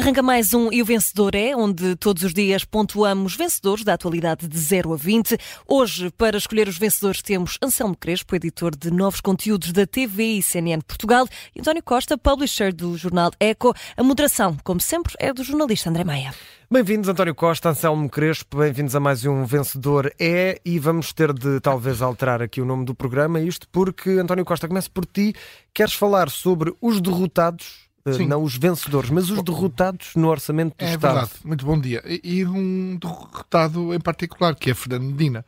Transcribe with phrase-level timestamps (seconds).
[0.00, 4.48] Arranca mais um E o Vencedor é, onde todos os dias pontuamos vencedores da atualidade
[4.48, 5.36] de 0 a 20.
[5.68, 10.42] Hoje, para escolher os vencedores, temos Anselmo Crespo, editor de novos conteúdos da TV e
[10.42, 13.74] CNN Portugal, e António Costa, publisher do jornal Eco.
[13.94, 16.32] A moderação, como sempre, é do jornalista André Maia.
[16.70, 21.60] Bem-vindos, António Costa, Anselmo Crespo, bem-vindos a mais um Vencedor É e vamos ter de
[21.60, 25.34] talvez alterar aqui o nome do programa, isto porque, António Costa, começo por ti,
[25.74, 28.26] queres falar sobre os derrotados Sim.
[28.26, 31.16] não os vencedores, mas os derrotados no orçamento do é Estado.
[31.16, 32.02] É verdade, muito bom dia.
[32.22, 35.44] E, um derrotado em particular, que é Fernando Medina.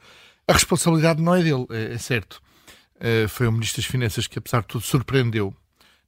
[0.47, 2.43] A responsabilidade não é dele, é, é certo.
[2.97, 5.55] Uh, foi o Ministro das Finanças que, apesar de tudo, surpreendeu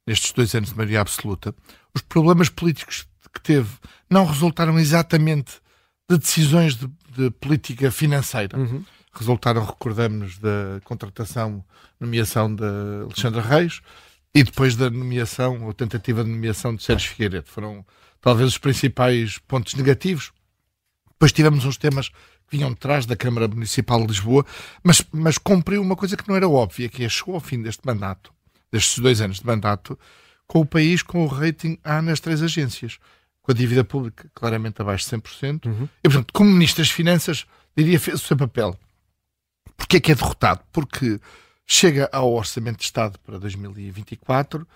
[0.05, 1.53] nestes dois anos de maioria absoluta.
[1.93, 3.69] Os problemas políticos que teve
[4.09, 5.59] não resultaram exatamente
[6.09, 8.57] de decisões de, de política financeira.
[8.57, 8.83] Uhum.
[9.13, 11.63] Resultaram, recordamos, da contratação,
[11.99, 12.63] nomeação de
[13.03, 13.81] Alexandre Reis,
[14.35, 17.47] e depois da nomeação, ou tentativa de nomeação de Sérgio Figueiredo.
[17.47, 17.85] Foram
[18.19, 20.33] talvez os principais pontos negativos.
[21.11, 24.45] Depois tivemos uns temas que vinham de trás da Câmara Municipal de Lisboa,
[24.83, 27.85] mas, mas cumpriu uma coisa que não era óbvia, que é chegou ao fim deste
[27.85, 28.33] mandato,
[28.69, 29.97] destes dois anos de mandato,
[30.45, 32.99] com o país com o rating A nas três agências,
[33.41, 35.65] com a dívida pública claramente abaixo de 100%.
[35.65, 35.89] Uhum.
[36.03, 38.77] E, portanto, como Ministro das Finanças, diria, fez o seu papel.
[39.77, 40.61] Porquê é que é derrotado?
[40.73, 41.21] Porque
[41.65, 44.67] chega ao Orçamento de Estado para 2024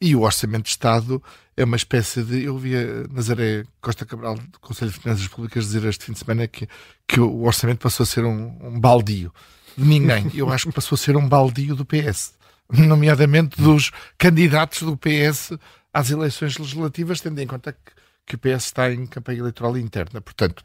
[0.00, 1.22] e o Orçamento de Estado
[1.56, 2.44] é uma espécie de.
[2.44, 6.48] Eu via Nazaré Costa Cabral do Conselho de Finanças Públicas dizer este fim de semana
[6.48, 6.68] que,
[7.06, 9.32] que o orçamento passou a ser um, um baldio
[9.76, 10.30] de ninguém.
[10.34, 12.34] Eu acho que passou a ser um baldio do PS,
[12.68, 15.52] nomeadamente dos candidatos do PS
[15.92, 17.92] às eleições legislativas, tendo em conta que,
[18.26, 20.20] que o PS está em campanha eleitoral interna.
[20.20, 20.64] Portanto,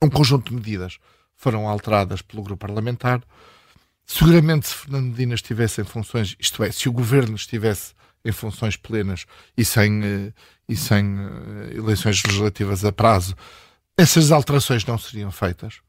[0.00, 0.98] um conjunto de medidas
[1.36, 3.20] foram alteradas pelo grupo parlamentar
[4.06, 8.76] Seguramente, se Fernando Medina estivesse em funções, isto é, se o governo estivesse em funções
[8.76, 10.34] plenas e sem, uh,
[10.68, 13.34] e sem uh, eleições legislativas a prazo,
[13.96, 15.80] essas alterações não seriam feitas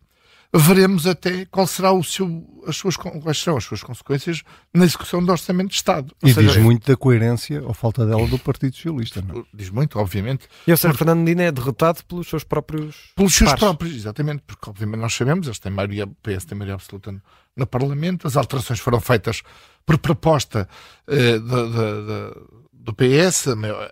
[0.59, 4.43] veremos até qual será o seu, as suas, quais serão as suas consequências
[4.73, 6.15] na execução do Orçamento de Estado.
[6.23, 9.21] e seja, diz muito da coerência ou falta dela do Partido Socialista.
[9.21, 9.41] Não?
[9.41, 9.43] É?
[9.53, 10.47] Diz muito, obviamente.
[10.65, 10.95] E o Sr.
[10.95, 13.63] Fernando Medina é derrotado pelos seus próprios Pelos seus pares.
[13.63, 17.21] próprios, exatamente, porque obviamente nós sabemos, eles têm maioria, o PS tem maioria absoluta no,
[17.55, 19.41] no Parlamento, as alterações foram feitas
[19.85, 20.67] por proposta
[21.07, 22.31] eh, de, de, de,
[22.71, 23.47] do PS,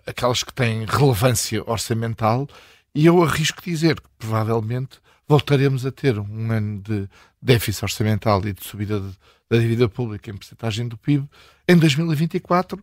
[0.06, 2.48] aquelas que têm relevância orçamental,
[2.94, 7.08] e eu arrisco dizer que provavelmente voltaremos a ter um ano de
[7.40, 9.12] déficit orçamental e de subida de,
[9.50, 11.28] da dívida pública em porcentagem do PIB
[11.68, 12.82] em 2024,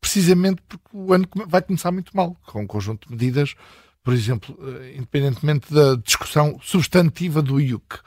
[0.00, 3.54] precisamente porque o ano vai começar muito mal, com um conjunto de medidas,
[4.02, 7.98] por exemplo, eh, independentemente da discussão substantiva do IUC.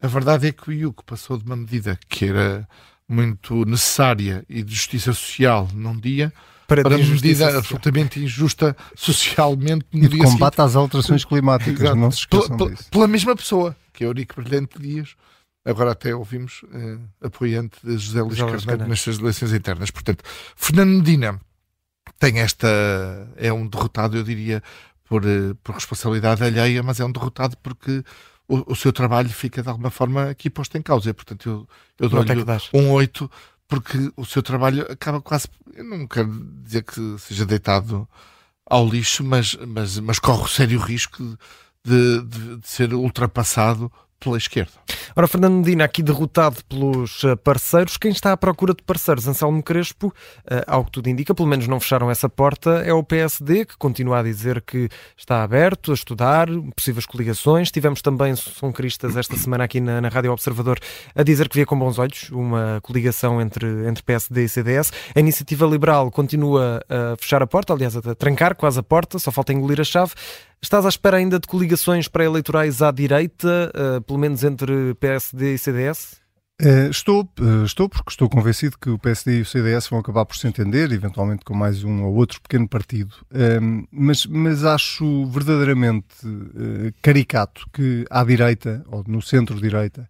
[0.00, 2.68] A verdade é que o IUC passou de uma medida que era
[3.08, 6.32] muito necessária e de justiça social num dia
[6.66, 7.58] para, para medida social.
[7.58, 11.96] absolutamente injusta socialmente no e de combate às alterações climáticas, Exato.
[11.96, 12.90] não se esqueçam pela, disso.
[12.90, 15.14] Pela mesma pessoa, que é Eurico Brilhante Dias,
[15.64, 19.90] agora até ouvimos eh, apoiante de José Luís Carneiro nestas eleições internas.
[19.90, 20.24] Portanto,
[20.56, 21.40] Fernando Medina
[22.18, 22.68] tem esta,
[23.36, 24.62] é um derrotado, eu diria,
[25.04, 28.02] por, eh, por responsabilidade alheia, mas é um derrotado porque
[28.48, 31.12] o, o, seu trabalho fica de alguma forma aqui posto em causa.
[31.12, 31.68] Portanto, eu,
[32.06, 33.30] eu dou-lhe um 8
[33.68, 35.48] porque o seu trabalho acaba quase.
[35.74, 36.30] Eu não quero
[36.62, 38.08] dizer que seja deitado
[38.64, 41.22] ao lixo, mas, mas, mas corre o sério risco
[41.84, 44.72] de, de, de ser ultrapassado pela esquerda.
[45.14, 47.96] Ora, Fernando Medina, aqui derrotado pelos eh, parceiros.
[47.96, 49.26] Quem está à procura de parceiros?
[49.26, 50.12] Anselmo Crespo, uh,
[50.66, 54.20] ao que tudo indica, pelo menos não fecharam essa porta, é o PSD, que continua
[54.20, 57.70] a dizer que está aberto a estudar possíveis coligações.
[57.70, 60.78] Tivemos também São Cristas esta semana aqui na, na Rádio Observador
[61.14, 64.92] a dizer que via com bons olhos uma coligação entre, entre PSD e CDS.
[65.14, 69.30] A Iniciativa Liberal continua a fechar a porta, aliás, a trancar quase a porta, só
[69.30, 70.12] falta engolir a chave.
[70.62, 75.58] Estás à espera ainda de coligações pré-eleitorais à direita, uh, pelo menos entre PSD e
[75.58, 76.16] CDS?
[76.58, 80.24] Eh, estou, uh, estou, porque estou convencido que o PSD e o CDS vão acabar
[80.24, 83.14] por se entender, eventualmente com mais um ou outro pequeno partido.
[83.92, 86.16] mas, mas acho verdadeiramente
[87.02, 90.08] caricato que à direita, ou no centro-direita,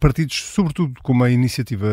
[0.00, 1.86] partidos, sobretudo como a iniciativa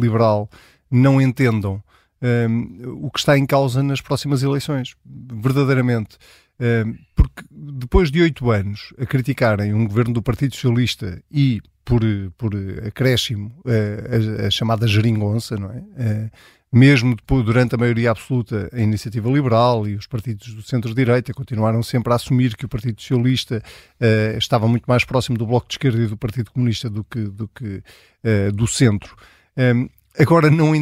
[0.00, 0.48] liberal,
[0.88, 1.82] não entendam
[2.22, 6.16] um, o que está em causa nas próximas eleições, verdadeiramente.
[6.60, 12.00] Um, porque depois de oito anos a criticarem um governo do Partido Socialista e por,
[12.38, 12.52] por
[12.86, 15.78] acréscimo uh, a, a, chamada geringonça, não é?
[15.78, 16.30] Uh,
[16.74, 21.84] mesmo depois, durante a maioria absoluta, a iniciativa liberal e os partidos do centro-direita continuaram
[21.84, 23.62] sempre a assumir que o Partido Socialista
[24.00, 27.20] uh, estava muito mais próximo do Bloco de Esquerda e do Partido Comunista do que
[27.20, 27.80] do, que,
[28.24, 29.14] uh, do centro.
[29.56, 29.88] Um,
[30.18, 30.72] agora não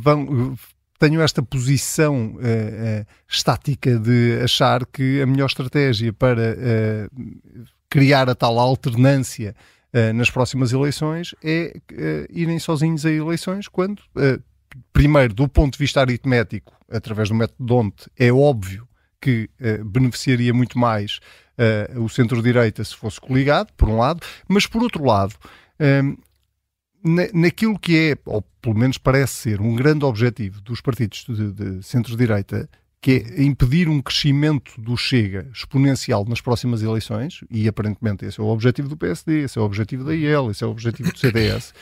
[0.00, 0.56] vão
[1.00, 7.22] tenho esta posição uh, uh, estática de achar que a melhor estratégia para uh,
[7.88, 9.56] criar a tal alternância
[10.14, 11.74] nas próximas eleições é
[12.30, 14.00] irem sozinhos a eleições, quando,
[14.92, 18.86] primeiro, do ponto de vista aritmético, através do método DONT, é óbvio
[19.20, 19.50] que
[19.84, 21.18] beneficiaria muito mais
[21.96, 25.34] o centro-direita se fosse coligado, por um lado, mas por outro lado,
[27.04, 31.52] na, naquilo que é, ou pelo menos parece ser, um grande objetivo dos partidos de,
[31.52, 32.68] de centro-direita,
[33.00, 38.42] que é impedir um crescimento do Chega exponencial nas próximas eleições, e aparentemente esse é
[38.42, 41.18] o objetivo do PSD, esse é o objetivo da IEL, esse é o objetivo do
[41.18, 41.72] CDS,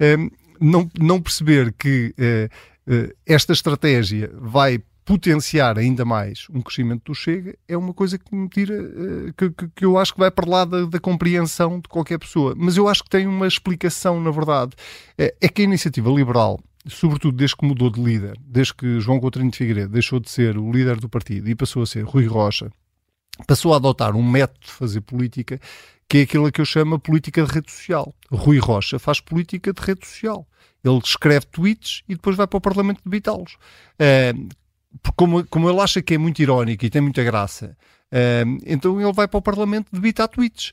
[0.00, 0.30] um, ehm,
[0.60, 7.14] não, não perceber que uh, uh, esta estratégia vai potenciar ainda mais um crescimento do
[7.14, 10.30] Chega é uma coisa que me tira, eh, que, que, que eu acho que vai
[10.30, 12.54] para lá da, da, compreensão de qualquer pessoa.
[12.56, 14.72] Mas eu acho que tem uma explicação, na verdade.
[15.18, 19.20] É, é que a iniciativa liberal, sobretudo desde que mudou de líder, desde que João
[19.20, 22.26] Coutinho de Figueiredo deixou de ser o líder do partido e passou a ser Rui
[22.26, 22.70] Rocha,
[23.46, 25.60] passou a adotar um método de fazer política
[26.08, 28.14] que é aquilo que eu chamo política de rede social.
[28.30, 30.46] Rui Rocha faz política de rede social.
[30.84, 33.54] Ele escreve tweets e depois vai para o Parlamento debitá-los.
[33.94, 34.48] Uh,
[35.16, 37.76] como, como ele acha que é muito irónico e tem muita graça,
[38.12, 40.72] uh, então ele vai para o Parlamento debitar tweets,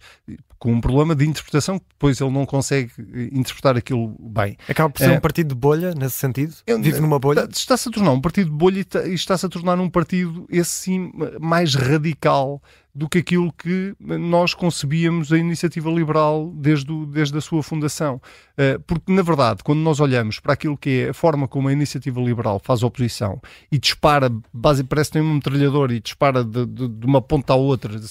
[0.60, 2.92] com um problema de interpretação, que depois ele não consegue
[3.32, 4.58] interpretar aquilo bem.
[4.70, 6.54] Acaba por ser uh, um partido de bolha, nesse sentido?
[6.68, 7.48] Vive numa bolha?
[7.52, 11.12] Está-se a tornar um partido de bolha e está-se a tornar um partido, esse sim,
[11.40, 12.62] mais radical
[12.94, 18.22] do que aquilo que nós concebíamos a iniciativa liberal desde, o, desde a sua fundação.
[18.54, 21.74] Uh, porque, na verdade, quando nós olhamos para aquilo que é a forma como a
[21.74, 23.42] iniciativa liberal faz oposição
[23.72, 27.54] e dispara, base, parece que tem um metralhador e dispara de, de, de uma ponta
[27.54, 28.08] à outra de,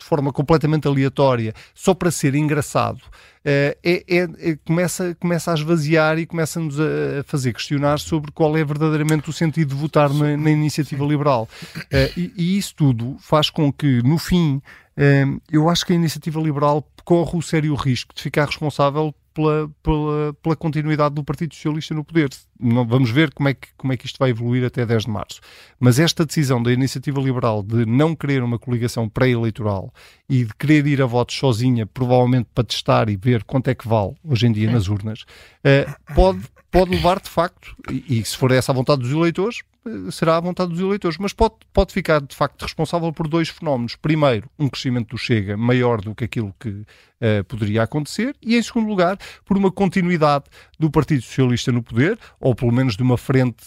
[0.00, 3.00] forma completamente aleatória, só para ser engraçado,
[3.44, 8.64] é, é, é, começa, começa a esvaziar e começa-nos a fazer questionar sobre qual é
[8.64, 11.48] verdadeiramente o sentido de votar na, na iniciativa liberal.
[11.90, 14.62] Eh, e, e, isso tudo faz com que, no fim,
[14.96, 19.68] eh, eu acho que a iniciativa liberal corre o sério risco de ficar responsável pela,
[19.82, 22.30] pela, pela, continuidade do Partido Socialista no poder.
[22.58, 25.10] Não, vamos ver como é, que, como é que isto vai evoluir até 10 de
[25.10, 25.40] março.
[25.78, 29.92] Mas esta decisão da iniciativa liberal de não querer uma coligação pré-eleitoral
[30.30, 33.86] e de querer ir a votos sozinha, provavelmente para testar e ver quanto é que
[33.86, 36.40] vale hoje em dia nas urnas, uh, pode,
[36.74, 39.62] pode levar de facto, e, e se for essa a vontade dos eleitores,
[40.10, 43.94] será à vontade dos eleitores, mas pode, pode ficar de facto responsável por dois fenómenos.
[43.94, 48.62] Primeiro, um crescimento do Chega maior do que aquilo que uh, poderia acontecer, e em
[48.62, 53.16] segundo lugar, por uma continuidade do Partido Socialista no poder, ou pelo menos de uma
[53.16, 53.64] frente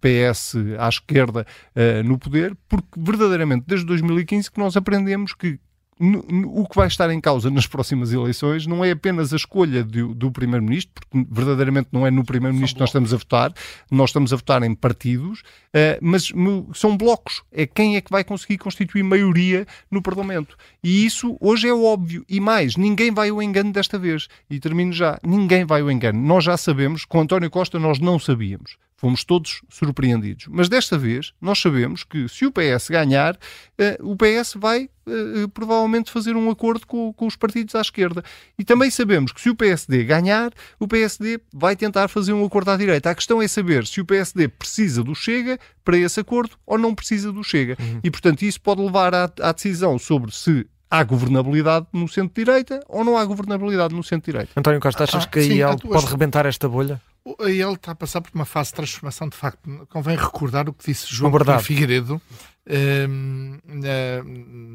[0.00, 1.44] PS à esquerda
[1.74, 5.58] uh, no poder, porque verdadeiramente desde 2015 que nós aprendemos que
[6.00, 10.14] o que vai estar em causa nas próximas eleições não é apenas a escolha do,
[10.14, 13.52] do Primeiro-Ministro, porque verdadeiramente não é no Primeiro-Ministro que nós estamos a votar,
[13.90, 16.32] nós estamos a votar em partidos, uh, mas
[16.74, 17.42] são blocos.
[17.52, 20.56] É quem é que vai conseguir constituir maioria no Parlamento.
[20.82, 22.24] E isso hoje é óbvio.
[22.28, 24.26] E mais, ninguém vai ao engano desta vez.
[24.48, 25.18] E termino já.
[25.22, 26.18] Ninguém vai ao engano.
[26.18, 28.76] Nós já sabemos, com António Costa nós não sabíamos.
[29.00, 30.44] Fomos todos surpreendidos.
[30.50, 35.48] Mas desta vez, nós sabemos que se o PS ganhar, uh, o PS vai uh,
[35.54, 38.22] provavelmente fazer um acordo com, com, os partidos à esquerda.
[38.58, 42.72] E também sabemos que se o PSD ganhar, o PSD vai tentar fazer um acordo
[42.72, 43.08] à direita.
[43.08, 46.94] A questão é saber se o PSD precisa do Chega para esse acordo ou não
[46.94, 47.78] precisa do Chega.
[47.80, 48.00] Uhum.
[48.04, 53.02] E, portanto, isso pode levar à, à decisão sobre se há governabilidade no centro-direita ou
[53.02, 54.52] não há governabilidade no centro-direita.
[54.56, 57.00] António Costa, achas ah, que aí sim, pode rebentar esta bolha?
[57.40, 59.86] Ele está a passar por uma fase de transformação, de facto.
[59.90, 61.30] Convém recordar o que disse João.
[61.60, 62.20] Figueiredo
[62.66, 64.22] um, ehm,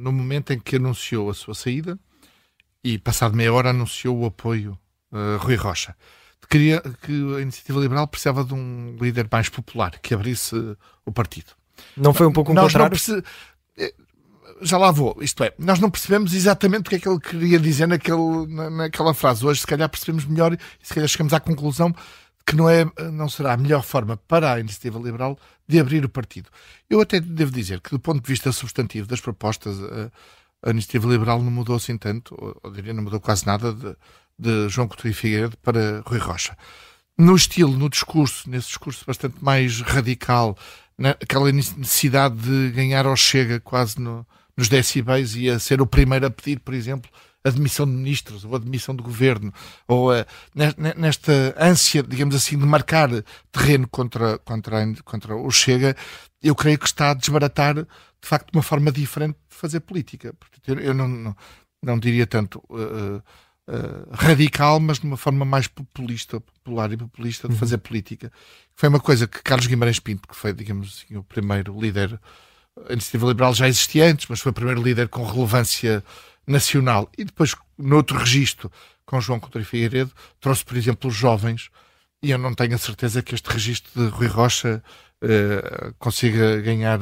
[0.01, 1.97] no momento em que anunciou a sua saída
[2.83, 4.77] e, passado meia hora, anunciou o apoio
[5.11, 5.95] a Rui Rocha.
[6.47, 10.55] Queria que a Iniciativa Liberal precisava de um líder mais popular, que abrisse
[11.03, 11.51] o partido.
[11.97, 12.91] Não foi um pouco contrário?
[12.91, 13.23] Perce...
[13.77, 13.93] Eh,
[14.61, 15.17] já lá vou.
[15.21, 19.13] Isto é, nós não percebemos exatamente o que é que ele queria dizer naquele, naquela
[19.13, 19.45] frase.
[19.45, 21.93] Hoje, se calhar, percebemos melhor e se calhar chegamos à conclusão
[22.45, 25.37] que não, é, não será a melhor forma para a iniciativa liberal
[25.67, 26.49] de abrir o partido.
[26.89, 31.07] Eu até devo dizer que, do ponto de vista substantivo das propostas, a, a iniciativa
[31.07, 33.95] liberal não mudou assim tanto, ou, ou diria, não mudou quase nada de,
[34.37, 36.55] de João Coutinho Figueiredo para Rui Rocha.
[37.17, 40.57] No estilo, no discurso, nesse discurso bastante mais radical,
[41.21, 44.25] aquela necessidade de ganhar ao chega quase no,
[44.55, 47.09] nos decibéis e a ser o primeiro a pedir, por exemplo,
[47.45, 49.53] a demissão de ministros ou a demissão do governo,
[49.87, 50.25] ou a,
[50.97, 53.09] nesta ânsia, digamos assim, de marcar
[53.51, 55.95] terreno contra, contra, contra o Chega,
[56.41, 57.87] eu creio que está a desbaratar, de
[58.27, 60.33] facto, uma forma diferente de fazer política.
[60.65, 61.35] Eu não, não,
[61.83, 67.47] não diria tanto uh, uh, radical, mas de uma forma mais populista, popular e populista
[67.47, 67.59] de uhum.
[67.59, 68.31] fazer política.
[68.75, 72.19] Foi uma coisa que Carlos Guimarães Pinto, que foi, digamos assim, o primeiro líder,
[72.89, 76.03] a iniciativa liberal já existia antes, mas foi o primeiro líder com relevância
[76.47, 77.09] nacional.
[77.17, 78.71] E depois, noutro registro,
[79.05, 81.69] com João Coutinho Figueiredo, trouxe, por exemplo, os jovens,
[82.21, 84.83] e eu não tenho a certeza que este registro de Rui Rocha
[85.23, 86.99] uh, consiga ganhar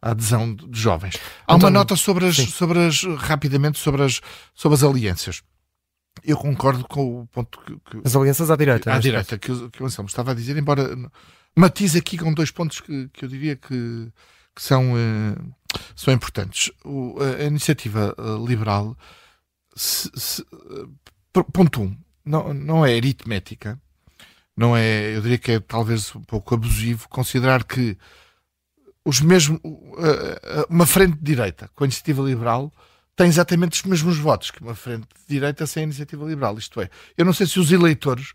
[0.00, 1.16] a adesão de jovens.
[1.46, 4.20] Há uma nota sobre as, sobre as, rapidamente sobre as,
[4.54, 5.42] sobre as alianças.
[6.22, 7.74] Eu concordo com o ponto que.
[7.90, 8.92] que as alianças à direita.
[8.92, 10.94] À direita, que, que o Anselmo estava a dizer, embora
[11.56, 14.12] matize aqui com dois pontos que, que eu diria que,
[14.54, 15.54] que são, uh,
[15.94, 16.70] são importantes.
[16.84, 18.96] O, a, a, iniciativa uh, liberal,
[19.74, 23.80] se, se, uh, ponto um, não, não é aritmética,
[24.56, 27.98] não é, eu diria que é talvez um pouco abusivo considerar que
[29.04, 29.60] os mesmos,
[30.70, 32.72] uma frente de direita com a iniciativa liberal
[33.16, 36.56] tem exatamente os mesmos votos que uma frente de direita sem a iniciativa liberal.
[36.56, 38.32] Isto é, eu não sei se os eleitores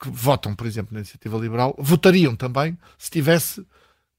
[0.00, 3.66] que votam, por exemplo, na iniciativa liberal, votariam também se tivesse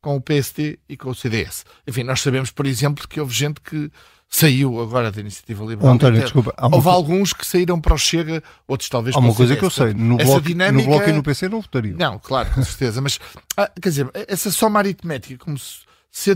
[0.01, 1.65] com o PSD e com o CDS.
[1.87, 3.91] Enfim, nós sabemos, por exemplo, que houve gente que
[4.29, 5.93] saiu agora da iniciativa liberal.
[5.93, 9.65] António, desculpa, houve alguns que saíram para o Chega, outros talvez há uma coisa que
[9.65, 10.83] eu sei, no bloco, dinâmica...
[10.83, 11.97] no bloco e no PC não votariam.
[11.97, 13.19] Não, claro, com certeza, mas
[13.57, 15.79] ah, quer dizer, essa soma aritmética, como se,
[16.11, 16.31] se,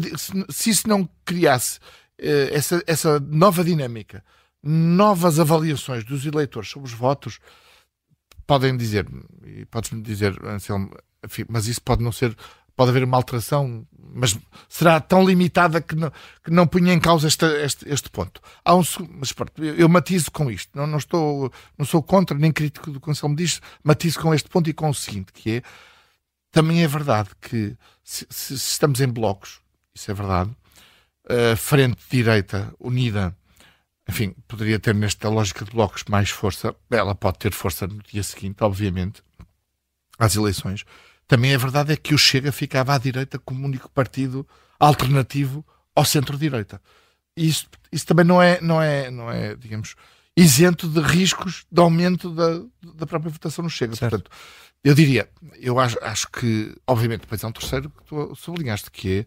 [0.49, 1.79] se isso não criasse
[2.17, 4.23] eh, essa, essa nova dinâmica,
[4.63, 7.39] novas avaliações dos eleitores sobre os votos,
[8.47, 9.07] podem dizer,
[9.45, 10.89] e podes-me dizer, Anselmo,
[11.47, 12.35] mas isso pode não ser
[12.75, 14.37] pode haver uma alteração, mas
[14.67, 16.11] será tão limitada que não,
[16.43, 18.41] que não punha em causa este, este, este ponto.
[18.63, 22.37] Há um, mas pronto, eu, eu matizo com isto, não, não, estou, não sou contra
[22.37, 25.31] nem crítico do que o Anselmo diz, matizo com este ponto e com o seguinte,
[25.33, 25.63] que é,
[26.51, 29.59] também é verdade que se, se, estamos em blocos,
[29.93, 30.51] isso é verdade,
[31.27, 33.35] a frente direita unida,
[34.07, 38.21] enfim, poderia ter nesta lógica de blocos mais força, ela pode ter força no dia
[38.21, 39.23] seguinte, obviamente,
[40.19, 40.85] às eleições,
[41.27, 44.47] também a verdade é que o Chega ficava à direita como único partido
[44.79, 45.65] alternativo
[45.95, 46.81] ao centro-direita.
[47.35, 49.95] Isso, isso também não é, não é, não é, digamos,
[50.37, 52.61] isento de riscos de aumento da,
[52.95, 53.95] da própria votação no Chega.
[53.95, 54.11] Certo.
[54.11, 54.31] Portanto,
[54.83, 59.19] eu diria, eu acho, acho que, obviamente, depois há um terceiro que tu sublinhaste, que
[59.19, 59.25] é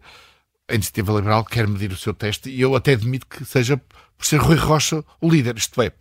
[0.69, 3.77] a Iniciativa Liberal quer medir o seu teste e eu até admito que seja
[4.17, 5.57] por ser Rui Rocha o líder.
[5.57, 5.91] Isto é,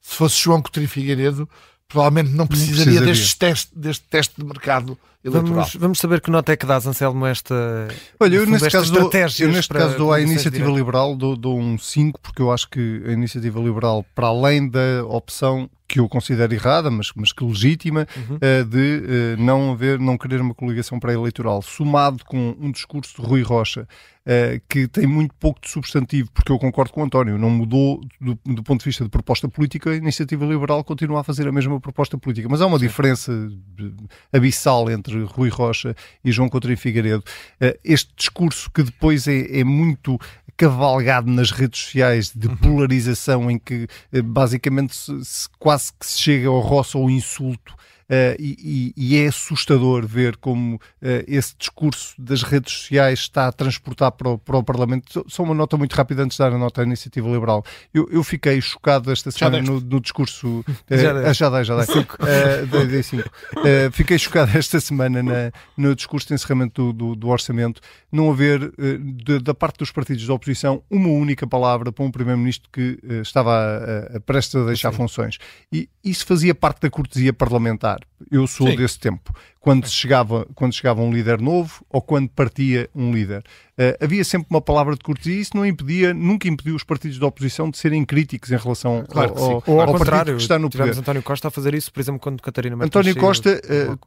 [0.00, 1.48] se fosse João Coutinho Figueiredo,
[1.86, 3.12] provavelmente não precisaria, não precisaria.
[3.12, 5.54] Deste, teste, deste teste de mercado eleitoral.
[5.54, 7.88] Vamos, vamos, saber que nota é que dás, Anselmo, esta
[8.20, 11.78] Olha, eu neste caso, dou, eu neste caso dou à Iniciativa Liberal dou, dou um
[11.78, 16.52] 5, porque eu acho que a Iniciativa Liberal, para além da opção que eu considero
[16.52, 18.36] errada, mas, mas que legítima, uhum.
[18.36, 23.28] uh, de uh, não haver, não querer uma coligação pré-eleitoral, somado com um discurso de
[23.28, 23.86] Rui Rocha,
[24.26, 28.00] uh, que tem muito pouco de substantivo, porque eu concordo com o António, não mudou
[28.20, 31.52] do, do, ponto de vista de proposta política, a Iniciativa Liberal continua a fazer a
[31.52, 33.32] mesma proposta política, mas há uma diferença
[34.32, 35.94] abissal entre Rui Rocha
[36.24, 37.24] e João Coutinho Figueiredo.
[37.84, 40.18] este discurso que depois é, é muito
[40.56, 42.56] cavalgado nas redes sociais de uhum.
[42.56, 43.88] polarização em que
[44.24, 47.74] basicamente se, se, quase que se chega ao roço ou insulto
[48.04, 50.80] Uh, e, e, é assustador ver como uh,
[51.26, 55.24] esse discurso das redes sociais está a transportar para o, para o Parlamento.
[55.26, 57.64] Só uma nota muito rápida antes de dar a nota à Iniciativa Liberal.
[57.94, 60.60] Eu, eu fiquei chocado esta semana no, no, discurso.
[60.60, 61.64] Uh, já dei, já dei.
[61.64, 61.86] Já dei.
[61.86, 62.18] Cinco.
[62.70, 63.30] dei, dei cinco.
[63.92, 67.80] fiquei chocado esta semana na, no discurso de encerramento do, do, do orçamento
[68.12, 72.70] não haver, de, da parte dos partidos da oposição, uma única palavra para um Primeiro-Ministro
[72.70, 74.98] que estava a, a, a prestes a deixar Sim.
[74.98, 75.38] funções.
[75.72, 77.93] E isso fazia parte da cortesia parlamentar.
[77.94, 78.76] that Eu sou Sim.
[78.76, 79.32] desse tempo
[79.64, 83.42] quando chegava, quando chegava um líder novo ou quando partia um líder.
[83.78, 87.18] Uh, havia sempre uma palavra de cortesia e isso não impedia, nunca impediu os partidos
[87.18, 90.58] da oposição de serem críticos em relação claro ao, ao, Ou ao, contrário, que está
[90.58, 90.96] no poder.
[90.96, 93.98] António Costa a fazer isso, por exemplo, quando Catarina Martins António Costa uh,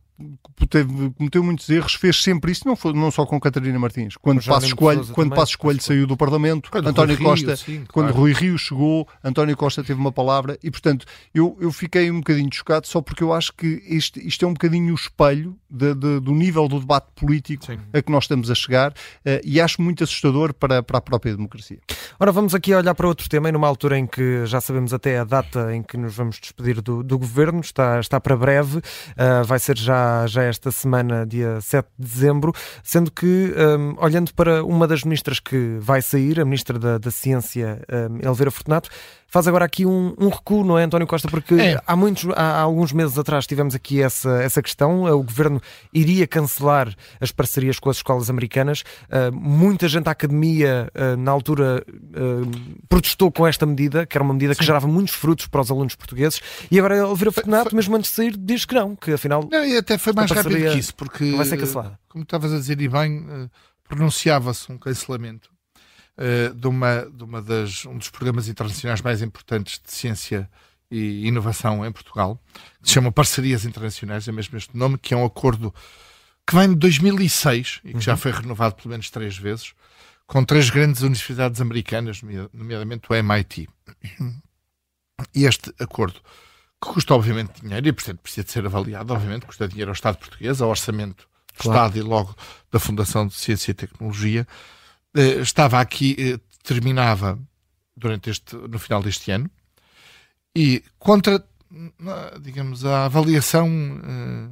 [0.69, 4.15] teve, cometeu muitos erros, fez sempre isso, não, foi, não só com Catarina Martins.
[4.15, 7.83] Quando Passos Coelho, quando Passos Coelho saiu do Parlamento, quando António Rui Costa, Rio, sim,
[7.91, 8.21] quando claro.
[8.21, 12.49] Rui Rio chegou, António Costa teve uma palavra e, portanto, eu, eu fiquei um bocadinho
[12.53, 16.19] chocado só porque eu acho que este, isto é um bocadinho o espelho de, de
[16.19, 17.79] do nível do debate político Sim.
[17.93, 18.95] a que nós estamos a chegar uh,
[19.43, 21.79] e acho muito assustador para, para a própria democracia.
[22.19, 25.19] Ora, vamos aqui olhar para outro tema e numa altura em que já sabemos até
[25.19, 29.43] a data em que nos vamos despedir do, do governo, está, está para breve, uh,
[29.45, 34.63] vai ser já, já esta semana, dia 7 de dezembro, sendo que, um, olhando para
[34.63, 38.89] uma das ministras que vai sair, a ministra da, da Ciência, um, Elvira Fortunato,
[39.27, 41.27] faz agora aqui um, um recuo, não é, António Costa?
[41.27, 41.81] Porque é.
[41.85, 45.03] há, muitos, há, há, alguns meses atrás tivemos aqui essa, essa questão.
[45.03, 45.61] O governo
[45.93, 48.81] iria cancelar as parcerias com as escolas americanas.
[49.09, 54.23] Uh, muita gente da academia, uh, na altura, uh, protestou com esta medida, que era
[54.23, 54.59] uma medida Sim.
[54.59, 56.41] que gerava muitos frutos para os alunos portugueses.
[56.71, 59.47] E agora Oliveira Fortunato, mesmo antes de sair, diz que não, que afinal.
[59.51, 61.31] Não, e até foi mais rápido que isso, porque.
[61.35, 61.99] Vai ser cancelada.
[62.07, 63.49] Como estavas a dizer, e bem,
[63.87, 65.56] pronunciava-se um cancelamento
[66.17, 70.49] uh, de, uma, de uma das, um dos programas internacionais mais importantes de ciência
[70.89, 72.41] e inovação em Portugal,
[72.81, 75.73] que se chama Parcerias Internacionais, é mesmo este nome, que é um acordo
[76.45, 78.01] que vem de 2006 e que uhum.
[78.01, 79.73] já foi renovado pelo menos três vezes,
[80.25, 82.21] com três grandes universidades americanas,
[82.53, 83.67] nomeadamente o MIT.
[85.33, 86.21] E este acordo,
[86.81, 90.17] que custa obviamente dinheiro e, portanto, precisa de ser avaliado, obviamente, custa dinheiro ao Estado
[90.17, 91.87] português, ao orçamento do claro.
[91.87, 92.35] Estado e logo
[92.71, 94.47] da Fundação de Ciência e Tecnologia,
[95.21, 97.39] estava aqui, eh, terminava
[97.95, 99.49] durante este, no final deste ano,
[100.55, 101.43] e contra,
[102.41, 103.67] digamos, a avaliação
[104.03, 104.49] eh,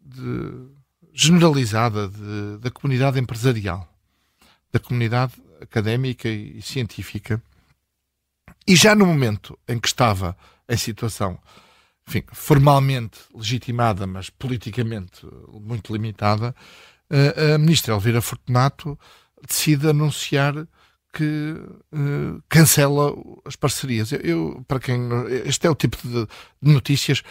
[0.00, 0.68] de,
[1.12, 3.88] generalizada de, da comunidade empresarial,
[4.72, 7.42] da comunidade académica e científica,
[8.66, 10.36] e já no momento em que estava
[10.68, 11.38] em situação,
[12.06, 16.54] enfim, formalmente legitimada, mas politicamente muito limitada,
[17.10, 18.96] a ministra Elvira Fortunato
[19.46, 20.66] decide anunciar
[21.12, 21.54] que
[21.92, 23.12] uh, cancela
[23.44, 24.12] as parcerias.
[24.12, 25.00] Eu, eu, para quem
[25.44, 26.26] este é o tipo de,
[26.62, 27.22] de, notícias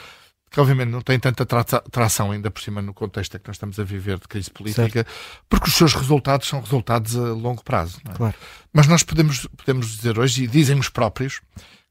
[0.52, 3.80] que obviamente não tem tanta tra tração ainda por cima no contexto que nós estamos
[3.80, 5.12] a viver de crise política, certo.
[5.48, 8.00] porque os seus resultados são resultados a longo prazo.
[8.10, 8.14] É?
[8.14, 8.36] Claro.
[8.74, 11.40] Mas nós podemos, podemos dizer hoje, e dizem os próprios,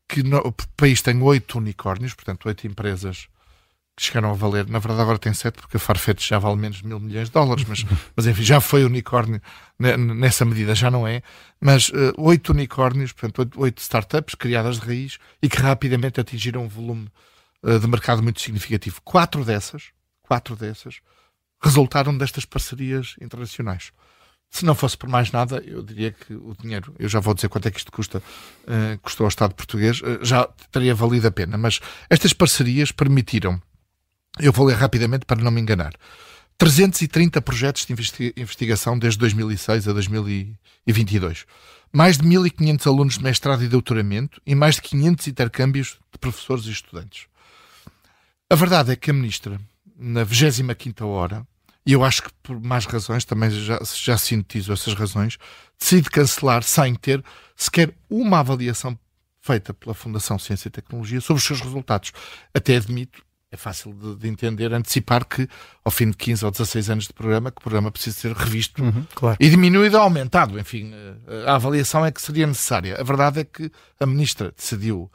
[0.09, 3.29] que no, o país tem oito unicórnios, portanto oito empresas
[3.99, 6.77] que chegaram a valer, na verdade agora tem sete, porque a Farfetch já vale menos
[6.77, 9.43] de mil milhões de dólares, mas, mas enfim, já foi unicórnio
[9.77, 11.21] nessa medida, já não é,
[11.61, 12.15] mas uh,
[12.49, 17.09] unicórnios, portanto, oito startups criadas de raiz e que rapidamente atingiram um volume
[17.65, 19.01] uh, de mercado muito significativo.
[19.03, 19.91] Quatro dessas,
[20.23, 21.01] quatro dessas,
[21.61, 23.91] resultaram destas parcerias internacionais.
[24.49, 27.49] Se não fosse por mais nada, eu diria que o dinheiro, eu já vou dizer
[27.49, 31.59] quanto é que isto custa, uh, custou ao Estado português, já teria valido a pena.
[31.59, 33.61] Mas estas parcerias permitiram
[34.39, 35.93] eu vou ler rapidamente para não me enganar.
[36.59, 37.93] 330 projetos de
[38.37, 41.47] investigação desde 2006 a 2022.
[41.93, 46.67] Mais de 1.500 alunos de mestrado e doutoramento e mais de 500 intercâmbios de professores
[46.67, 47.27] e estudantes.
[48.51, 49.61] A verdade é que a Ministra,
[49.97, 51.47] na 25 hora,
[51.87, 55.39] e eu acho que por mais razões, também já, já sintetizo essas razões,
[55.79, 57.25] decide cancelar sem ter
[57.57, 58.99] sequer uma avaliação
[59.41, 62.13] feita pela Fundação Ciência e Tecnologia sobre os seus resultados.
[62.53, 65.49] Até admito, é fácil de, de, entender, antecipar que
[65.85, 68.83] ao fim de 15 ou 16 anos de programa, que o programa precisa ser revisto
[68.83, 69.37] uhum, claro.
[69.41, 70.59] e diminuído ou aumentado.
[70.59, 73.01] Enfim, eh, a avaliação é que seria necessária.
[73.01, 75.11] A verdade é que a Ministra decidiu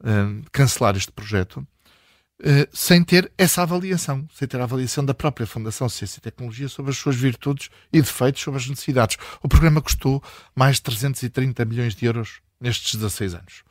[0.00, 1.58] uh, cancelar este projeto
[2.40, 6.68] uh, sem ter essa avaliação, sem ter a avaliação da própria Fundação Ciência e Tecnologia
[6.68, 9.16] sobre as suas virtudes e defeitos, sobre as necessidades.
[9.40, 10.20] O programa custou
[10.56, 13.62] mais de 330 milhões de euros nestes 16 anos.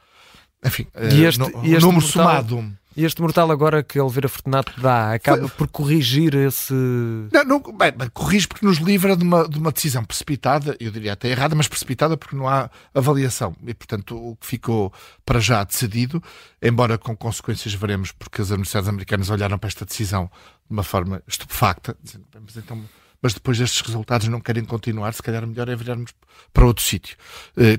[0.64, 5.14] Enfim, e este, no, este número somado e este mortal agora que Oliveira Fortunato dá
[5.14, 6.74] acaba por corrigir esse.
[6.74, 11.14] Não, não bem, corrige porque nos livra de uma, de uma decisão precipitada, eu diria
[11.14, 13.56] até errada, mas precipitada porque não há avaliação.
[13.66, 14.94] E, portanto, o que ficou
[15.26, 16.24] para já decidido,
[16.62, 20.30] embora com consequências veremos, porque as universidades americanas olharam para esta decisão
[20.68, 22.82] de uma forma estupefacta, dizendo, mas então
[23.22, 26.12] mas depois destes resultados não querem continuar, se calhar melhor é virarmos
[26.54, 27.18] para outro sítio.
[27.58, 27.78] Uh,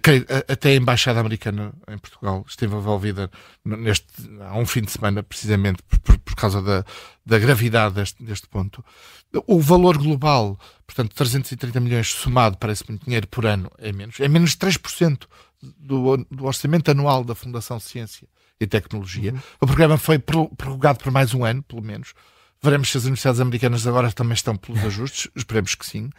[0.49, 3.31] até a Embaixada Americana em Portugal esteve envolvida
[3.65, 4.07] neste,
[4.41, 6.85] há um fim de semana, precisamente por, por causa da,
[7.25, 8.85] da gravidade deste, deste ponto.
[9.47, 14.21] O valor global, portanto, 330 milhões somado, parece muito dinheiro por ano, é menos.
[14.21, 15.27] É menos de 3%
[15.63, 18.29] do, do orçamento anual da Fundação Ciência
[18.61, 19.33] e Tecnologia.
[19.33, 19.41] Uhum.
[19.61, 22.15] O programa foi prorrogado por mais um ano, pelo menos.
[22.67, 26.11] Veremos se as universidades americanas agora também estão pelos ajustes, esperemos que sim.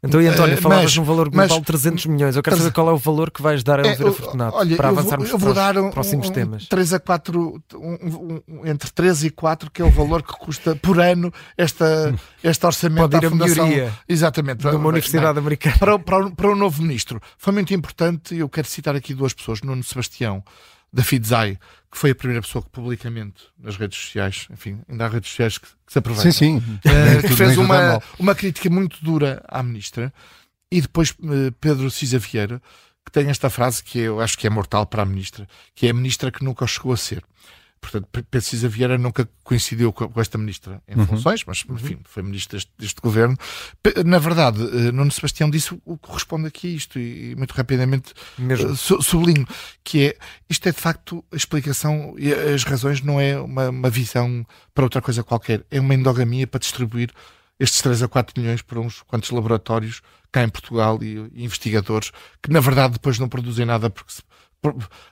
[0.00, 2.36] Então, e António, uh, falavas num valor global mas, de 300 milhões.
[2.36, 4.76] Eu quero saber qual é o valor que vais dar a Elvira é, Fortunato olha,
[4.76, 6.68] para avançarmos eu vou, eu vou dar um, próximos um, temas.
[6.68, 11.00] 3 a 4, um, entre 3 e 4, que é o valor que custa por
[11.00, 13.68] ano esta, este orçamento Pode ir à Fundação.
[14.08, 14.58] Exatamente.
[14.58, 15.76] De uma universidade americana.
[15.78, 17.20] Para, para, para o novo ministro.
[17.36, 20.44] Foi muito importante, eu quero citar aqui duas pessoas, Nuno Sebastião
[20.92, 21.58] da Fidzai,
[21.90, 25.58] que foi a primeira pessoa que publicamente nas redes sociais, enfim, ainda há redes sociais
[25.58, 26.32] que, que se aproveitam.
[26.32, 26.78] Sim, sim.
[26.78, 30.12] Uh, que fez uma, uma crítica muito dura à ministra.
[30.70, 32.60] E depois uh, Pedro Cisa Vieira,
[33.04, 35.90] que tem esta frase que eu acho que é mortal para a ministra, que é
[35.90, 37.22] a ministra que nunca chegou a ser.
[37.80, 41.06] Portanto, Precisa Vieira nunca coincidiu com esta ministra em uhum.
[41.06, 41.76] funções, mas, uhum.
[41.76, 43.36] enfim, foi ministra deste, deste, governo.
[44.04, 48.12] Na verdade, uh, Nuno Sebastião disse o que corresponde aqui a isto, e, muito rapidamente
[48.38, 49.46] uh, sublinho,
[49.84, 50.16] que é,
[50.50, 54.84] isto é de facto a explicação e as razões não é uma, uma visão para
[54.84, 57.10] outra coisa qualquer, é uma endogamia para distribuir
[57.58, 62.12] estes 3 a 4 milhões para uns quantos laboratórios cá em Portugal e, e investigadores
[62.42, 64.22] que na verdade depois não produzem nada porque se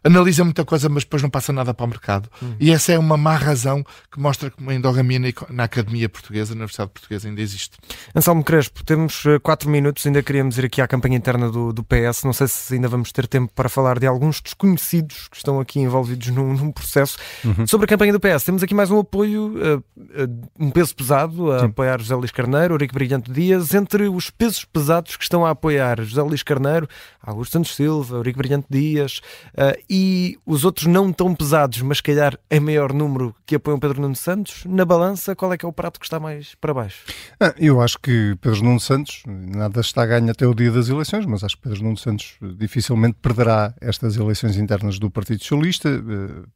[0.03, 2.29] analisa muita coisa, mas depois não passa nada para o mercado.
[2.43, 2.55] Hum.
[2.59, 6.55] E essa é uma má razão que mostra que uma endogamia na, na Academia Portuguesa,
[6.55, 7.77] na Universidade Portuguesa, ainda existe.
[8.15, 11.85] Anselmo Crespo, temos 4 eh, minutos, ainda queríamos ir aqui à campanha interna do, do,
[11.85, 12.25] PS.
[12.25, 15.79] Não sei se ainda vamos ter tempo para falar de alguns desconhecidos que estão aqui
[15.79, 17.17] envolvidos num, num processo.
[17.45, 17.67] Uhum.
[17.67, 21.53] Sobre a campanha do PS, temos aqui mais um apoio, uh, uh, um peso pesado
[21.53, 21.67] a Sim.
[21.67, 23.73] apoiar José Luís Carneiro, Eurico Brilhante Dias.
[23.75, 26.89] Entre os pesos pesados que estão a apoiar José Luís Carneiro,
[27.23, 29.21] Augusto Santos Silva, Eurico Brilhante Dias,
[29.55, 34.01] Uh, e os outros não tão pesados, mas calhar em maior número que apoiam Pedro
[34.01, 37.05] Nuno Santos, na balança, qual é que é o prato que está mais para baixo?
[37.41, 41.27] Ah, eu acho que Pedro Nuno Santos, nada está ganho até o dia das eleições,
[41.27, 45.89] mas acho que Pedro Nuno Santos dificilmente perderá estas eleições internas do Partido Socialista.
[45.89, 46.47] Uh,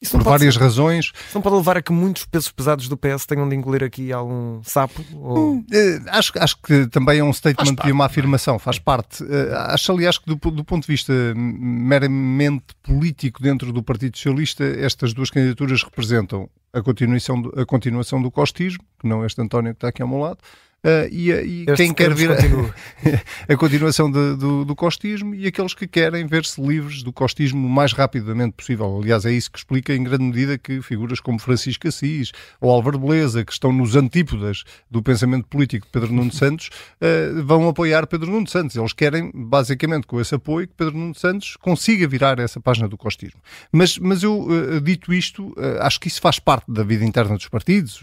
[0.00, 1.06] isso por várias ser, razões.
[1.06, 4.12] Isso não pode levar a que muitos pesos pesados do PS tenham de engolir aqui
[4.12, 5.04] algum sapo?
[5.14, 5.54] Ou...
[5.54, 8.06] Hum, eh, acho, acho que também é um statement e uma é?
[8.06, 9.22] afirmação, faz parte.
[9.22, 14.64] Eh, acho, aliás, que do, do, ponto de vista meramente político dentro do Partido Socialista,
[14.64, 19.72] estas duas candidaturas representam a continuação do, a continuação do costismo, que não este António
[19.72, 20.38] que está aqui ao meu lado,
[20.82, 22.36] Uh, e, e quem quer ver a,
[23.52, 27.68] a continuação de, do, do, costismo e aqueles que querem ver-se livres do costismo o
[27.68, 28.98] mais rapidamente possível.
[28.98, 32.98] Aliás, é isso que explica em grande medida que figuras como Francisco Assis ou Álvaro
[32.98, 38.06] Beleza, que estão nos antípodas do pensamento político de Pedro Nuno Santos, uh, vão apoiar
[38.06, 38.74] Pedro Nuno Santos.
[38.74, 42.96] Eles querem, basicamente, com esse apoio, que Pedro Nuno Santos consiga virar essa página do
[42.96, 43.38] costismo.
[43.70, 47.48] Mas, mas eu, uh, dito isto, acho que isso faz parte da vida interna dos
[47.48, 48.00] partidos.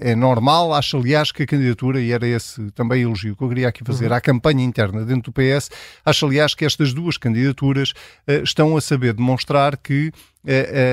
[0.00, 3.48] É, é normal, acho, aliás, que a candidatura, e era esse também elogio que eu
[3.48, 4.16] queria aqui fazer uhum.
[4.16, 5.70] à campanha interna dentro do PS.
[6.04, 10.12] Acho, aliás, que estas duas candidaturas uh, estão a saber demonstrar que uh,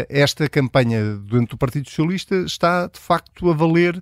[0.10, 4.02] esta campanha dentro do Partido Socialista está, de facto, a valer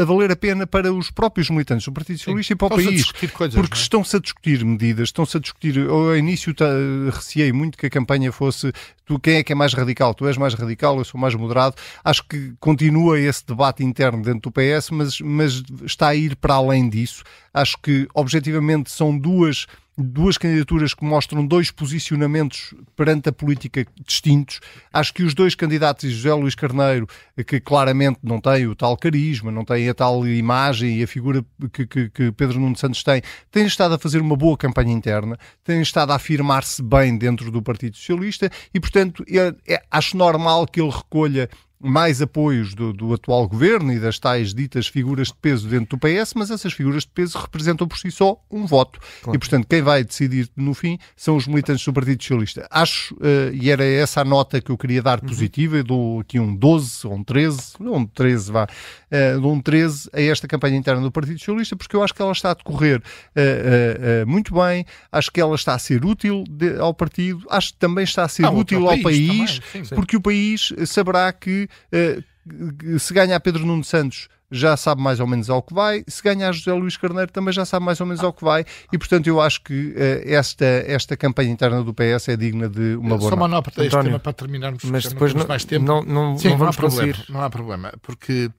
[0.00, 2.54] a valer a pena para os próprios militantes do Partido Socialista Sim.
[2.54, 3.12] e para o país.
[3.32, 3.80] Coisas, porque é?
[3.80, 5.76] estão-se a discutir medidas, estão-se a discutir.
[5.76, 6.66] Eu, ao início, tá,
[7.12, 8.72] receei muito que a campanha fosse
[9.06, 10.12] tu, quem é que é mais radical?
[10.12, 11.76] Tu és mais radical, eu sou mais moderado.
[12.04, 16.54] Acho que continua esse debate interno dentro do PS, mas, mas está a ir para
[16.54, 17.22] além disso.
[17.54, 19.66] Acho que, objetivamente, são duas
[19.98, 24.60] duas candidaturas que mostram dois posicionamentos perante a política distintos.
[24.92, 27.08] Acho que os dois candidatos, José Luís Carneiro,
[27.46, 31.42] que claramente não tem o tal carisma, não tem a tal imagem e a figura
[31.72, 35.38] que, que, que Pedro Nuno Santos tem, têm estado a fazer uma boa campanha interna,
[35.64, 40.66] têm estado a afirmar-se bem dentro do Partido Socialista e, portanto, é, é, acho normal
[40.66, 45.34] que ele recolha mais apoios do, do, atual governo e das tais ditas figuras de
[45.34, 48.98] peso dentro do PS, mas essas figuras de peso representam por si só um voto.
[49.22, 49.36] Claro.
[49.36, 52.66] E, portanto, quem vai decidir no fim são os militantes do Partido Socialista.
[52.70, 55.28] Acho, uh, e era essa a nota que eu queria dar uhum.
[55.28, 59.52] positiva, eu dou aqui um 12 ou um 13, ou um 13, vá, uh, dou
[59.52, 62.52] um 13 a esta campanha interna do Partido Socialista, porque eu acho que ela está
[62.52, 67.44] a decorrer uh, muito bem, acho que ela está a ser útil de, ao partido,
[67.50, 71.30] acho que também está a ser ah, útil ao país, país porque o país saberá
[71.32, 76.04] que uh, se ganhar Pedro Nuno Santos já sabe mais ou menos ao que vai,
[76.06, 78.98] se ganhar José Luís Carneiro também já sabe mais ou menos ao que vai, e
[78.98, 83.18] portanto eu acho que uh, esta, esta campanha interna do PS é digna de uma
[83.18, 85.84] boa Só uma nota para este tema para terminarmos, mas depois não, mais tempo.
[85.84, 88.50] Não, não, Sim, não, não há problema, não há problema, porque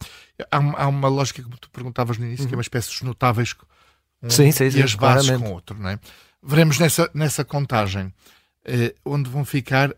[0.52, 2.50] há, há uma lógica que tu perguntavas no início, uhum.
[2.50, 3.56] que é uma espécie de notáveis
[4.22, 5.50] um, sim, sim, sim, e as bases claramente.
[5.50, 6.00] com outro, não é?
[6.43, 8.13] Veremos nessa, nessa contagem
[8.65, 9.93] eh, onde vão ficar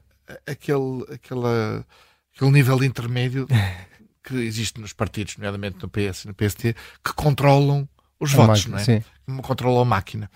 [0.46, 1.86] aquele, aquela
[2.36, 3.48] aquele nível intermédio
[4.24, 7.88] que existe nos partidos, nomeadamente no PS e no PST, que controlam
[8.20, 8.86] os a votos, máquina, não é?
[8.86, 9.42] Sim.
[9.42, 10.32] Controlam a máquina.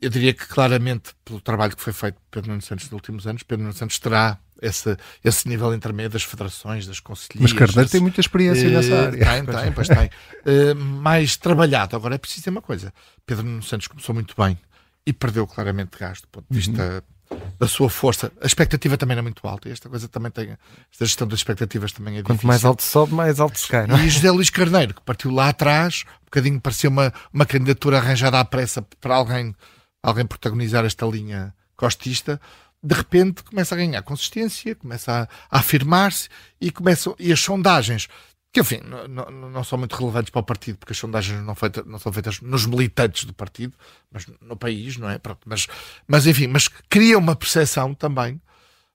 [0.00, 3.26] Eu diria que claramente, pelo trabalho que foi feito por Pedro Nuno Santos nos últimos
[3.26, 7.52] anos, Pedro Nuno Santos terá esse, esse nível intermédio das federações, das conselheiras.
[7.52, 9.24] Mas Carneiro tem muita experiência nessa área.
[9.24, 10.10] Tem, tem, pois tem.
[10.44, 11.96] Uh, mais trabalhado.
[11.96, 12.92] Agora é preciso ter uma coisa.
[13.24, 14.58] Pedro Nuno Santos começou muito bem
[15.06, 17.15] e perdeu claramente gás do ponto de vista uhum
[17.58, 18.32] da sua força.
[18.40, 19.68] A expectativa também é muito alta.
[19.68, 20.56] E esta coisa também tem.
[20.90, 22.36] Esta gestão das expectativas também é difícil.
[22.36, 23.86] Quanto mais alto sobe, mais alto se cai.
[23.86, 24.06] Não é?
[24.06, 28.38] E José Luís Carneiro, que partiu lá atrás, um bocadinho parecia uma, uma candidatura arranjada
[28.38, 29.54] à pressa para alguém,
[30.02, 32.40] alguém protagonizar esta linha costista.
[32.82, 35.12] De repente começa a ganhar consistência, começa
[35.50, 36.28] a, a afirmar-se
[36.60, 38.08] e começam e as sondagens
[38.56, 41.84] que enfim, não, não, são muito relevantes para o partido, porque as sondagens não, feita,
[41.84, 43.76] não, são feitas nos militantes do partido,
[44.10, 45.18] mas no país, não é?
[45.18, 45.66] Pronto, mas,
[46.08, 48.40] mas enfim, mas cria uma percepção também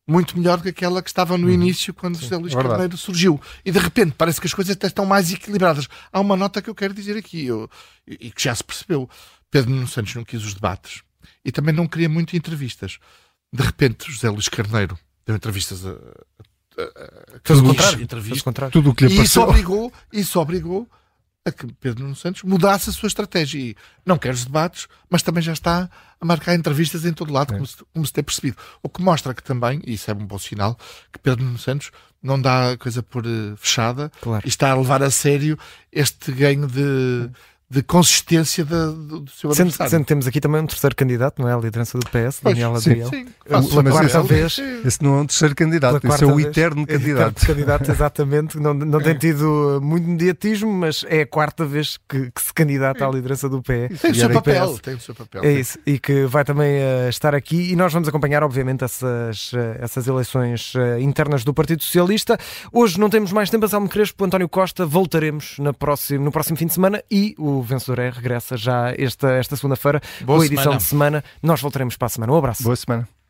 [0.07, 2.71] muito melhor do que aquela que estava no início quando José Luís verdade.
[2.71, 3.39] Carneiro surgiu.
[3.63, 5.87] E de repente parece que as coisas até estão mais equilibradas.
[6.11, 7.69] Há uma nota que eu quero dizer aqui eu-
[8.07, 9.07] e que já se percebeu.
[9.51, 11.03] Pedro Nuno Santos não quis os debates
[11.45, 12.97] e também não queria muito entrevistas.
[13.53, 16.43] De repente, José Luís Carneiro deu entrevistas a, a
[16.75, 17.75] Fez o Carlos, contrário.
[17.83, 18.71] Fez o entrevistas, contrário.
[18.71, 20.87] Tudo o que lhe e isso obrigou, isso obrigou
[21.43, 23.59] a que Pedro Nuno Santos mudasse a sua estratégia.
[23.59, 27.53] E não quer os debates, mas também já está a marcar entrevistas em todo lado,
[27.53, 28.57] como, se, como se tem percebido.
[28.83, 30.77] O que mostra que também, e isso é um bom sinal,
[31.11, 34.43] que Pedro Nuno Santos não dá a coisa por eh, fechada Claro.
[34.45, 35.57] e está a levar a sério
[35.91, 37.27] este ganho de,
[37.71, 39.91] de consistência da- do, do seu Sendo, adversário.
[39.91, 41.53] sendo que temos aqui também um terceiro candidato, não é?
[41.53, 43.07] A liderança do PS, Pois, Daniel sim, Adriel.
[43.09, 44.23] Sim, Pela faço o quarta papel.
[44.23, 44.53] vez.
[44.55, 44.81] Sim.
[44.85, 46.57] Esse não é um terceiro candidato, Pela esse é o quarta vez.
[46.57, 47.45] eterno É eterno candidato.
[47.47, 48.59] candidato, exatamente.
[48.59, 52.53] Não, não tem tido uh, muito mediatismo, mas é a quarta vez que, que se
[52.53, 53.87] candidata à liderança do PE.
[54.01, 54.73] Tem o seu papel.
[54.73, 54.79] PS.
[54.81, 55.41] Tem o seu papel.
[55.43, 59.53] É isso, e que vai também uh, estar aqui e nós vamos acompanhar, obviamente, essas,
[59.53, 62.37] uh, essas eleições uh, internas do Partido Socialista.
[62.71, 66.65] Hoje não temos mais tempo, Anselmo Crespo, António Costa, voltaremos na próximo, no próximo fim
[66.65, 70.77] de semana e o Vencedor é regressa já esta, esta segunda-feira, Boa boa edição semana.
[70.77, 71.23] de semana.
[71.41, 72.33] Nós voltaremos para a semana.
[72.33, 72.63] Um abraço.
[72.63, 73.20] Boa semana.